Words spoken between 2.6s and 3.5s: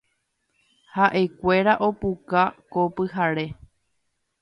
ko pyhare.